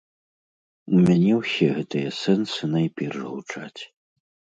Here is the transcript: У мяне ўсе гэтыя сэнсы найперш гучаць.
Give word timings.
У 0.95 1.01
мяне 1.09 1.33
ўсе 1.39 1.67
гэтыя 1.75 2.09
сэнсы 2.21 2.71
найперш 2.73 3.21
гучаць. 3.29 3.81